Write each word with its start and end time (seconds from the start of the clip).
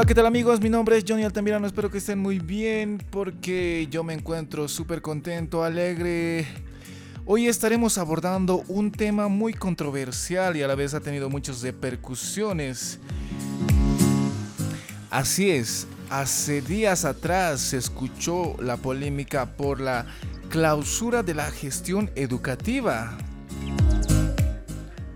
Hola, 0.00 0.06
¿qué 0.06 0.14
tal 0.14 0.24
amigos? 0.24 0.62
Mi 0.62 0.70
nombre 0.70 0.96
es 0.96 1.04
Johnny 1.06 1.24
Altamirano, 1.24 1.66
espero 1.66 1.90
que 1.90 1.98
estén 1.98 2.18
muy 2.18 2.38
bien 2.38 3.04
porque 3.10 3.86
yo 3.90 4.02
me 4.02 4.14
encuentro 4.14 4.66
súper 4.66 5.02
contento, 5.02 5.62
alegre. 5.62 6.46
Hoy 7.26 7.48
estaremos 7.48 7.98
abordando 7.98 8.64
un 8.68 8.92
tema 8.92 9.28
muy 9.28 9.52
controversial 9.52 10.56
y 10.56 10.62
a 10.62 10.68
la 10.68 10.74
vez 10.74 10.94
ha 10.94 11.00
tenido 11.00 11.28
muchas 11.28 11.60
repercusiones. 11.60 12.98
Así 15.10 15.50
es, 15.50 15.86
hace 16.08 16.62
días 16.62 17.04
atrás 17.04 17.60
se 17.60 17.76
escuchó 17.76 18.56
la 18.58 18.78
polémica 18.78 19.54
por 19.54 19.82
la 19.82 20.06
clausura 20.48 21.22
de 21.22 21.34
la 21.34 21.50
gestión 21.50 22.10
educativa. 22.14 23.18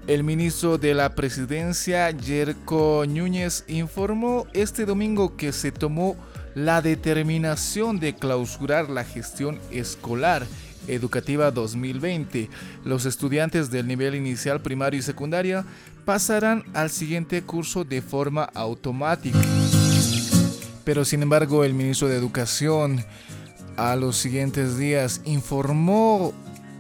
El 0.07 0.23
ministro 0.23 0.77
de 0.77 0.93
la 0.93 1.15
Presidencia, 1.15 2.11
Yerko 2.11 3.05
Núñez, 3.09 3.65
informó 3.69 4.47
este 4.53 4.85
domingo 4.85 5.35
que 5.35 5.51
se 5.51 5.73
tomó 5.73 6.15
la 6.55 6.83
determinación 6.83 7.99
de 7.99 8.15
clausurar 8.15 8.91
la 8.91 9.05
gestión 9.05 9.59
escolar 9.71 10.47
educativa 10.89 11.51
2020. 11.51 12.51
Los 12.85 13.07
estudiantes 13.07 13.71
del 13.71 13.87
nivel 13.87 14.15
inicial 14.15 14.61
primario 14.61 15.01
y 15.01 15.03
secundaria 15.03 15.65
pasarán 16.05 16.65
al 16.75 16.91
siguiente 16.91 17.43
curso 17.43 17.83
de 17.85 18.03
forma 18.03 18.45
automática. 18.45 19.39
Pero 20.85 21.07
sin 21.07 21.23
embargo, 21.23 21.65
el 21.65 21.73
ministro 21.73 22.09
de 22.09 22.17
Educación 22.19 23.03
a 23.79 23.97
los 23.97 24.19
siguientes 24.19 24.77
días 24.77 25.23
informó 25.25 26.35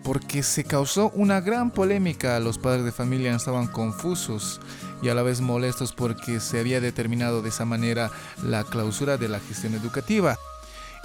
porque 0.04 0.42
se 0.42 0.62
causó 0.62 1.10
una 1.14 1.40
gran 1.40 1.70
polémica. 1.70 2.38
Los 2.38 2.58
padres 2.58 2.84
de 2.84 2.92
familia 2.92 3.34
estaban 3.34 3.66
confusos 3.66 4.60
y 5.02 5.08
a 5.08 5.14
la 5.14 5.22
vez 5.22 5.40
molestos 5.40 5.92
porque 5.92 6.38
se 6.38 6.60
había 6.60 6.80
determinado 6.80 7.42
de 7.42 7.48
esa 7.48 7.64
manera 7.64 8.10
la 8.44 8.62
clausura 8.62 9.16
de 9.16 9.28
la 9.28 9.40
gestión 9.40 9.74
educativa. 9.74 10.36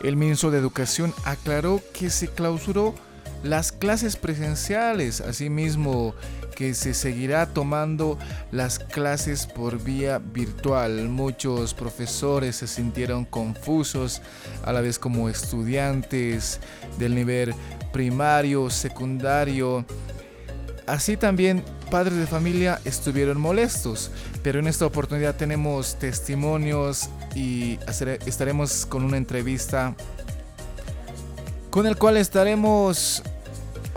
El 0.03 0.17
ministro 0.17 0.52
de 0.52 0.59
Educación 0.59 1.14
aclaró 1.25 1.81
que 1.94 2.09
se 2.09 2.27
clausuró 2.27 2.94
las 3.44 3.72
clases 3.72 4.16
presenciales, 4.16 5.22
asimismo 5.22 6.14
que 6.56 6.73
se 6.73 6.94
seguirá 6.94 7.45
tomando 7.45 8.18
las 8.52 8.80
clases 8.80 9.45
por 9.45 9.82
vía 9.82 10.20
virtual. 10.20 11.08
Muchos 11.08 11.73
profesores 11.73 12.58
se 12.58 12.67
sintieron 12.67 13.23
confusos 13.23 14.22
a 14.66 14.73
la 14.73 14.82
vez 14.82 15.00
como 15.00 15.30
estudiantes 15.30 16.60
del 16.98 17.16
nivel 17.16 17.54
primario, 17.94 18.70
secundario. 18.70 19.86
Así 20.86 21.16
también 21.16 21.64
padres 21.90 22.17
de 22.17 22.28
familia 22.28 22.82
estuvieron 22.84 23.40
molestos, 23.40 24.12
pero 24.44 24.60
en 24.60 24.67
esta 24.67 24.86
oportunidad 24.86 25.36
tenemos 25.36 25.98
testimonios 25.98 27.10
y 27.36 27.80
estaremos 28.26 28.86
con 28.86 29.06
una 29.06 29.17
entrevista 29.17 29.95
con 31.70 31.86
el 31.86 31.98
cual 31.98 32.17
estaremos 32.17 33.22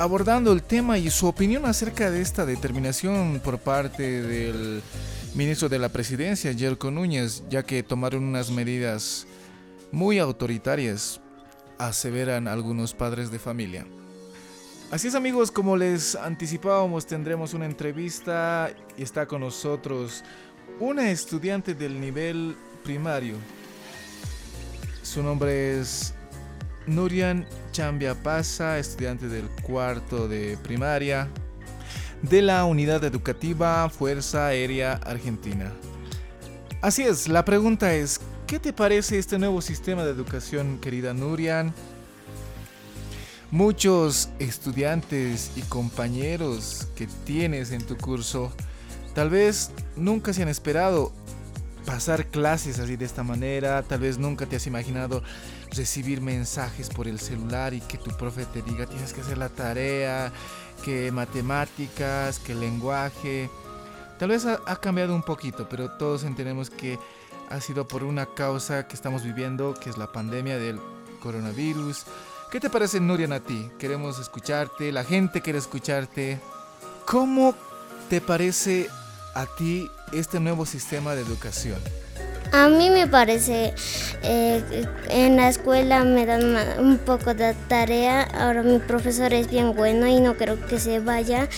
abordando 0.03 0.53
el 0.53 0.64
tema 0.64 0.98
y 0.98 1.11
su 1.11 1.28
opinión 1.28 1.64
acerca 1.64 2.11
de 2.11 2.20
esta 2.20 2.45
determinación 2.45 3.41
por 3.42 3.58
parte 3.58 4.20
del 4.20 4.83
ministro 5.36 5.69
de 5.69 5.78
la 5.78 5.91
Presidencia, 5.91 6.50
Yerko 6.50 6.91
Núñez, 6.91 7.45
ya 7.48 7.62
que 7.62 7.84
tomaron 7.84 8.25
unas 8.25 8.50
medidas 8.50 9.28
muy 9.92 10.19
autoritarias, 10.19 11.20
aseveran 11.78 12.48
algunos 12.48 12.95
padres 12.95 13.30
de 13.30 13.39
familia. 13.39 13.86
Así 14.91 15.06
es 15.06 15.14
amigos, 15.14 15.53
como 15.53 15.77
les 15.77 16.17
anticipábamos, 16.17 17.06
tendremos 17.06 17.55
una 17.55 17.67
entrevista 17.67 18.75
y 18.98 19.05
está 19.05 19.27
con 19.27 19.42
nosotros 19.42 20.25
una 20.80 21.12
estudiante 21.12 21.75
del 21.75 22.00
nivel 22.00 22.56
primario. 22.83 23.36
Su 25.05 25.23
nombre 25.23 25.78
es 25.78 26.12
Nurian 26.86 27.47
Chambia 27.72 28.14
Pasa, 28.14 28.79
estudiante 28.79 29.29
del 29.29 29.48
cuarto 29.62 30.29
de 30.29 30.57
primaria 30.62 31.29
de 32.23 32.42
la 32.42 32.64
Unidad 32.64 33.05
Educativa 33.05 33.89
Fuerza 33.89 34.46
Aérea 34.46 34.95
Argentina. 35.05 35.73
Así 36.80 37.02
es, 37.02 37.29
la 37.29 37.45
pregunta 37.45 37.95
es, 37.95 38.20
¿qué 38.46 38.58
te 38.58 38.73
parece 38.73 39.18
este 39.18 39.39
nuevo 39.39 39.61
sistema 39.61 40.05
de 40.05 40.11
educación, 40.11 40.79
querida 40.80 41.14
Nurian? 41.14 41.73
Muchos 43.51 44.30
estudiantes 44.39 45.52
y 45.57 45.61
compañeros 45.62 46.89
que 46.96 47.07
tienes 47.24 47.70
en 47.70 47.84
tu 47.84 47.96
curso 47.96 48.52
tal 49.14 49.30
vez 49.30 49.70
nunca 49.96 50.33
se 50.33 50.42
han 50.42 50.48
esperado 50.48 51.12
pasar 51.84 52.27
clases 52.27 52.78
así 52.78 52.96
de 52.96 53.05
esta 53.05 53.23
manera, 53.23 53.83
tal 53.83 54.01
vez 54.01 54.18
nunca 54.18 54.46
te 54.46 54.57
has 54.57 54.67
imaginado 54.67 55.23
recibir 55.72 56.20
mensajes 56.20 56.88
por 56.88 57.08
el 57.08 57.18
celular 57.18 57.74
y 57.74 57.80
que 57.80 57.98
tu 57.98 58.10
profe 58.12 58.46
te 58.46 58.62
diga 58.62 58.86
tienes 58.86 59.12
que 59.12 59.22
hacer 59.22 59.38
la 59.38 59.48
tarea, 59.48 60.33
que 60.84 61.10
matemáticas, 61.12 62.38
que 62.38 62.55
lenguaje. 62.55 63.50
Tal 64.18 64.28
vez 64.28 64.46
ha, 64.46 64.77
cambiado 64.77 65.14
un 65.14 65.22
poquito, 65.22 65.68
pero 65.68 65.90
todos 65.92 66.24
entendemos 66.24 66.70
que 66.70 66.98
ha 67.50 67.60
sido 67.60 67.88
por 67.88 68.05
una 68.05 68.27
causa 68.27 68.86
que 68.86 68.94
estamos 68.94 69.24
viviendo, 69.24 69.74
que 69.74 69.90
es 69.90 69.98
la 69.98 70.12
pandemia 70.12 70.58
del 70.58 70.80
coronavirus 71.20 72.04
¿Qué 72.52 72.60
te 72.60 72.68
parece, 72.68 73.00
Nurian, 73.00 73.33
a 73.33 73.40
ti? 73.40 73.70
Queremos 73.78 74.18
escucharte, 74.18 74.92
la 74.92 75.04
gente 75.04 75.40
quiere 75.40 75.58
escucharte. 75.58 76.39
¿Cómo 77.06 77.54
te 78.10 78.20
parece 78.20 78.90
a 79.34 79.46
ti 79.46 79.90
este 80.12 80.39
nuevo 80.39 80.66
sistema 80.66 81.14
de 81.14 81.22
educación? 81.22 81.80
A 82.52 82.68
mí 82.68 82.90
me 82.90 83.07
parece, 83.07 83.73
eh, 84.23 84.63
en 85.08 85.36
la 85.36 85.48
escuela 85.48 86.05
me 86.05 86.27
dan 86.27 86.55
un 86.79 86.98
poco 86.98 87.33
de 87.33 87.55
tarea, 87.67 88.23
ahora 88.23 88.63
mi 88.63 88.79
profesor 88.79 89.33
es 89.33 89.51
bien 89.51 89.74
bueno 89.74 90.07
y 90.07 90.20
no 90.20 90.36
creo 90.36 90.61
que 90.67 90.79
se 90.79 91.01
vaya. 91.01 91.48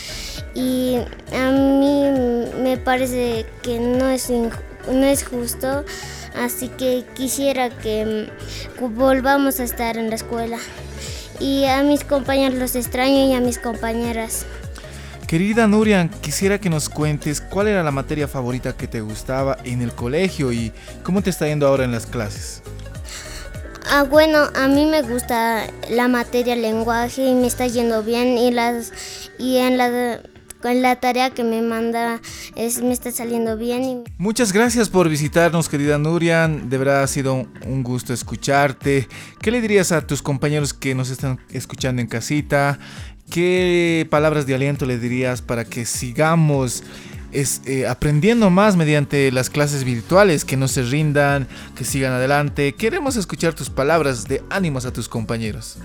Y 0.55 0.99
a 1.37 1.51
mí 1.51 2.05
me 2.63 2.77
parece 2.77 3.45
que 3.63 3.81
no 3.81 4.09
es, 4.09 4.31
no 4.31 5.05
es 5.05 5.25
justo, 5.25 5.85
así 6.41 6.69
que 6.69 7.05
quisiera 7.15 7.71
que 7.71 8.29
mm, 8.81 8.97
volvamos 8.97 9.59
a 9.59 9.65
estar 9.65 9.97
en 9.97 10.11
la 10.11 10.15
escuela 10.15 10.59
y 11.41 11.65
a 11.65 11.83
mis 11.83 12.05
compañeros 12.05 12.57
los 12.57 12.77
extraño 12.77 13.27
y 13.27 13.35
a 13.35 13.41
mis 13.41 13.59
compañeras. 13.59 14.47
Querida 15.27 15.67
Nurian, 15.67 16.09
quisiera 16.21 16.61
que 16.61 16.71
nos 16.71 16.89
cuentes 16.89 17.41
cuál 17.55 17.69
era 17.69 17.85
la 17.85 17.93
materia 17.93 18.27
favorita 18.27 18.77
que 18.77 18.89
te 18.89 19.01
gustaba 19.01 19.59
en 19.63 19.81
el 19.81 19.93
colegio 19.93 20.51
y 20.51 20.73
cómo 21.05 21.23
te 21.23 21.31
está 21.31 21.47
yendo 21.47 21.69
ahora 21.69 21.85
en 21.85 21.93
las 21.93 22.05
clases. 22.05 22.65
Ah, 23.89 24.03
bueno, 24.03 24.49
a 24.57 24.67
mí 24.67 24.87
me 24.87 25.03
gusta 25.03 25.63
la 25.89 26.09
materia 26.09 26.57
lenguaje 26.57 27.25
y 27.25 27.33
me 27.33 27.47
está 27.47 27.69
yendo 27.69 28.03
bien 28.03 28.39
y 28.39 28.51
las 28.51 28.91
y 29.39 29.59
en 29.59 29.79
la 29.79 30.21
con 30.61 30.83
la 30.83 30.97
tarea 30.97 31.31
que 31.31 31.45
me 31.45 31.63
manda 31.63 32.21
es, 32.57 32.83
me 32.83 32.93
está 32.93 33.13
saliendo 33.13 33.57
bien. 33.57 34.03
Muchas 34.19 34.53
gracias 34.53 34.89
por 34.89 35.09
visitarnos, 35.09 35.69
querida 35.69 35.97
Nurian. 35.97 36.69
De 36.69 36.79
verdad 36.79 37.05
ha 37.05 37.07
sido 37.07 37.47
un 37.67 37.83
gusto 37.85 38.13
escucharte. 38.13 39.07
¿Qué 39.41 39.53
le 39.53 39.61
dirías 39.61 39.93
a 39.93 40.05
tus 40.05 40.23
compañeros 40.23 40.75
que 40.75 40.97
nos 40.97 41.11
están 41.11 41.39
escuchando 41.51 42.03
en 42.03 42.09
casita? 42.09 42.81
¿Qué 43.31 44.07
palabras 44.11 44.47
de 44.47 44.55
aliento 44.55 44.87
le 44.87 44.99
dirías 44.99 45.41
para 45.41 45.65
que 45.65 45.85
sigamos 45.85 46.83
eh, 47.35 47.87
aprendiendo 47.89 48.49
más 48.51 48.77
mediante 48.77 49.31
las 49.33 49.51
clases 49.51 49.85
virtuales, 49.85 50.45
que 50.45 50.57
no 50.57 50.69
se 50.69 50.83
rindan, 50.83 51.49
que 51.77 51.85
sigan 51.85 52.13
adelante? 52.13 52.75
Queremos 52.75 53.17
escuchar 53.17 53.55
tus 53.55 53.71
palabras 53.71 54.29
de 54.29 54.43
ánimos 54.51 54.87
a 54.87 54.93
tus 54.93 55.09
compañeros. 55.09 55.79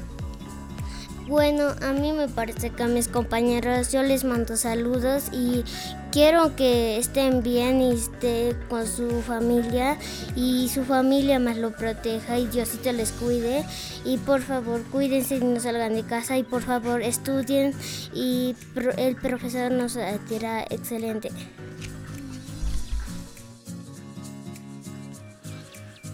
Bueno, 1.30 1.76
a 1.84 1.94
mí 1.94 2.12
me 2.12 2.28
parece 2.28 2.72
que 2.72 2.82
a 2.82 2.88
mis 2.88 3.08
compañeros 3.08 3.92
yo 3.92 4.02
les 4.02 4.24
mando 4.24 4.58
saludos 4.58 5.26
y 5.32 5.64
quiero 6.12 6.56
que 6.56 6.98
estén 6.98 7.44
bien 7.44 7.82
y 7.82 7.92
estén 7.92 8.58
con 8.68 8.88
su 8.88 9.22
familia 9.22 9.96
y 10.36 10.70
su 10.70 10.84
familia 10.84 11.38
más 11.38 11.58
lo 11.58 11.70
proteja 11.70 12.40
y 12.40 12.48
Diosito 12.48 12.92
les 12.94 13.12
cuide 13.12 13.64
y 14.06 14.18
por 14.18 14.42
favor 14.42 14.82
cuídense 14.86 15.36
y 15.36 15.42
no 15.42 15.60
salgan 15.60 15.94
de 15.94 16.04
casa 16.04 16.36
y 16.36 16.42
por 16.42 16.64
favor 16.64 17.04
estudien 17.04 17.76
y 18.12 18.56
el 18.98 19.16
profesor 19.16 19.72
nos 19.72 20.00
tira 20.28 20.64
excelente. 20.64 21.30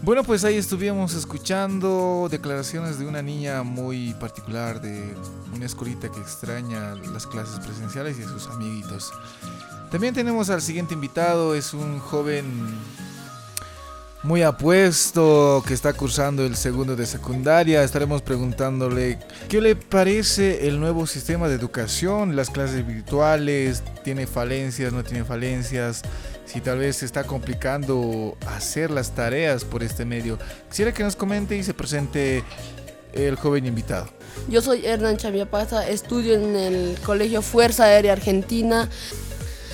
Bueno, 0.06 0.22
pues 0.22 0.44
ahí 0.44 0.54
estuvimos 0.54 1.14
escuchando 1.14 2.28
declaraciones 2.30 3.00
de 3.00 3.08
una 3.08 3.22
niña 3.22 3.64
muy 3.64 4.14
particular, 4.20 4.80
de 4.80 5.02
una 5.52 5.66
escuelita 5.66 6.08
que 6.12 6.20
extraña 6.20 6.94
las 7.12 7.26
clases 7.26 7.58
presenciales 7.58 8.16
y 8.16 8.22
a 8.22 8.28
sus 8.28 8.46
amiguitos. 8.46 9.12
También 9.90 10.14
tenemos 10.14 10.48
al 10.48 10.62
siguiente 10.62 10.94
invitado, 10.94 11.56
es 11.56 11.74
un 11.74 11.98
joven 11.98 12.46
muy 14.22 14.42
apuesto 14.42 15.64
que 15.66 15.74
está 15.74 15.92
cursando 15.92 16.46
el 16.46 16.54
segundo 16.54 16.94
de 16.94 17.04
secundaria. 17.04 17.82
Estaremos 17.82 18.22
preguntándole 18.22 19.18
qué 19.48 19.60
le 19.60 19.74
parece 19.74 20.68
el 20.68 20.78
nuevo 20.78 21.08
sistema 21.08 21.48
de 21.48 21.56
educación, 21.56 22.36
las 22.36 22.50
clases 22.50 22.86
virtuales, 22.86 23.82
tiene 24.04 24.28
falencias, 24.28 24.92
no 24.92 25.02
tiene 25.02 25.24
falencias, 25.24 26.02
si 26.46 26.60
tal 26.60 26.78
vez 26.78 26.96
se 26.96 27.06
está 27.06 27.24
complicando 27.24 28.36
hacer 28.46 28.90
las 28.90 29.14
tareas 29.14 29.64
por 29.64 29.82
este 29.82 30.04
medio. 30.04 30.38
Quisiera 30.68 30.92
que 30.92 31.02
nos 31.02 31.16
comente 31.16 31.56
y 31.56 31.62
se 31.62 31.74
presente 31.74 32.42
el 33.12 33.36
joven 33.36 33.66
invitado. 33.66 34.08
Yo 34.48 34.62
soy 34.62 34.84
Hernán 34.86 35.16
Chaviapasa, 35.16 35.88
estudio 35.88 36.34
en 36.34 36.56
el 36.56 36.98
Colegio 37.04 37.42
Fuerza 37.42 37.84
Aérea 37.84 38.12
Argentina. 38.12 38.88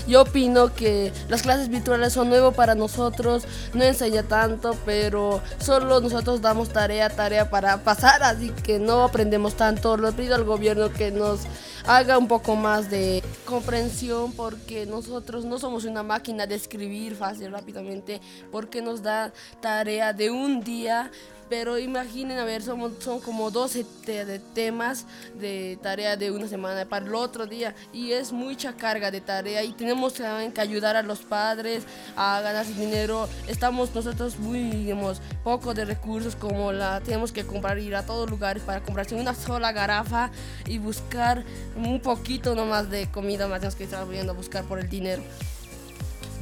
Yo 0.07 0.23
opino 0.23 0.75
que 0.75 1.13
las 1.29 1.43
clases 1.43 1.69
virtuales 1.69 2.13
son 2.13 2.29
nuevas 2.29 2.55
para 2.55 2.75
nosotros, 2.75 3.45
no 3.75 3.85
enseña 3.85 4.23
tanto, 4.23 4.77
pero 4.85 5.41
solo 5.59 6.01
nosotros 6.01 6.41
damos 6.41 6.71
tarea, 6.71 7.09
tarea 7.11 7.51
para 7.51 7.85
pasar, 7.85 8.23
así 8.23 8.51
que 8.51 8.79
no 8.79 9.05
aprendemos 9.05 9.55
tanto. 9.55 9.97
Le 9.97 10.13
pido 10.13 10.35
al 10.35 10.45
gobierno 10.45 10.93
que 10.93 11.11
nos 11.11 11.41
haga 11.87 12.19
un 12.19 12.29
poco 12.29 12.57
más 12.57 12.91
de 12.91 13.23
comprensión 13.45 14.33
porque 14.33 14.87
nosotros 14.87 15.45
no 15.45 15.59
somos 15.59 15.85
una 15.85 16.03
máquina 16.03 16.47
de 16.47 16.55
escribir 16.55 17.15
fácil, 17.17 17.51
rápidamente, 17.51 18.21
porque 18.51 18.83
nos 18.83 19.03
da 19.03 19.33
tarea 19.61 20.13
de 20.13 20.31
un 20.31 20.63
día 20.63 21.11
pero 21.53 21.79
imaginen, 21.79 22.39
a 22.39 22.47
ver, 22.47 22.63
somos, 22.63 22.93
son 23.01 23.21
como 23.21 23.51
12 23.51 23.85
de 24.07 24.39
temas 24.39 25.05
de 25.39 25.79
tarea 25.83 26.17
de 26.17 26.31
una 26.31 26.49
semana 26.49 26.87
para 26.87 27.05
el 27.05 27.15
otro 27.15 27.47
día 27.47 27.75
y 27.93 28.13
es 28.13 28.33
mucha 28.33 28.75
carga 28.75 29.11
de 29.11 29.21
tarea 29.21 29.63
y 29.63 29.75
tenemos 29.75 30.15
que 30.15 30.61
ayudar 30.63 30.97
a 30.97 31.03
los 31.03 31.19
padres 31.19 31.83
a 32.17 32.41
ganar 32.41 32.65
dinero. 32.65 33.29
Estamos 33.49 33.95
nosotros 33.95 34.39
muy, 34.39 34.63
digamos, 34.71 35.21
poco 35.45 35.75
de 35.75 35.85
recursos 35.85 36.37
como 36.37 36.73
la 36.73 37.03
tenemos 37.03 37.33
que 37.33 37.45
comprar, 37.45 37.79
ir 37.79 37.97
a 37.97 38.07
todos 38.07 38.31
lugares 38.31 38.63
para 38.63 38.83
comprarse 38.83 39.15
una 39.15 39.35
sola 39.35 39.73
garafa 39.73 40.31
y 40.65 40.79
buscar 40.79 41.45
un 41.77 42.01
poquito 42.01 42.55
nomás 42.55 42.89
de 42.89 43.11
comida, 43.11 43.47
más 43.47 43.61
tenemos 43.61 43.77
que 43.77 43.85
estar 43.85 44.03
volviendo 44.07 44.33
a 44.33 44.35
buscar 44.35 44.65
por 44.65 44.79
el 44.79 44.89
dinero. 44.89 45.23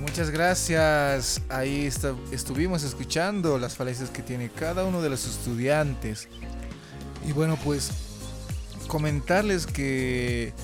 Muchas 0.00 0.30
gracias. 0.30 1.42
Ahí 1.50 1.86
estuvimos 2.32 2.84
escuchando 2.84 3.58
las 3.58 3.76
falencias 3.76 4.08
que 4.08 4.22
tiene 4.22 4.48
cada 4.48 4.84
uno 4.86 5.02
de 5.02 5.10
los 5.10 5.26
estudiantes. 5.26 6.26
Y 7.28 7.32
bueno, 7.32 7.58
pues 7.62 7.90
comentarles 8.88 9.66
que 9.66 10.54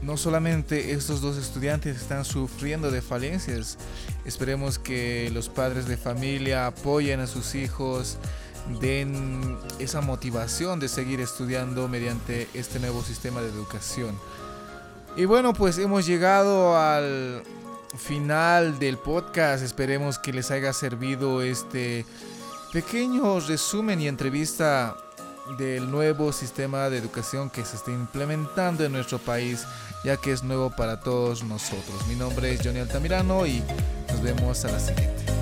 no 0.00 0.16
solamente 0.16 0.92
estos 0.92 1.20
dos 1.20 1.36
estudiantes 1.38 2.00
están 2.00 2.24
sufriendo 2.24 2.92
de 2.92 3.02
falencias, 3.02 3.78
esperemos 4.24 4.78
que 4.78 5.28
los 5.32 5.48
padres 5.48 5.88
de 5.88 5.96
familia 5.96 6.68
apoyen 6.68 7.18
a 7.18 7.26
sus 7.26 7.56
hijos, 7.56 8.16
den 8.80 9.58
esa 9.80 10.02
motivación 10.02 10.78
de 10.78 10.88
seguir 10.88 11.20
estudiando 11.20 11.88
mediante 11.88 12.46
este 12.54 12.78
nuevo 12.78 13.02
sistema 13.02 13.40
de 13.40 13.48
educación. 13.48 14.16
Y 15.16 15.24
bueno, 15.24 15.52
pues 15.52 15.78
hemos 15.78 16.06
llegado 16.06 16.78
al 16.78 17.42
final 17.96 18.78
del 18.78 18.98
podcast. 18.98 19.62
Esperemos 19.62 20.18
que 20.18 20.32
les 20.32 20.50
haya 20.50 20.72
servido 20.72 21.42
este 21.42 22.04
pequeño 22.72 23.40
resumen 23.40 24.00
y 24.00 24.08
entrevista 24.08 24.96
del 25.58 25.90
nuevo 25.90 26.32
sistema 26.32 26.90
de 26.90 26.98
educación 26.98 27.50
que 27.50 27.64
se 27.64 27.76
está 27.76 27.92
implementando 27.92 28.84
en 28.84 28.92
nuestro 28.92 29.18
país, 29.18 29.64
ya 30.04 30.16
que 30.16 30.32
es 30.32 30.42
nuevo 30.42 30.70
para 30.70 31.00
todos 31.00 31.44
nosotros. 31.44 32.06
Mi 32.08 32.16
nombre 32.16 32.52
es 32.52 32.60
Johnny 32.62 32.80
Altamirano 32.80 33.46
y 33.46 33.62
nos 34.08 34.22
vemos 34.22 34.64
a 34.64 34.72
la 34.72 34.80
siguiente. 34.80 35.35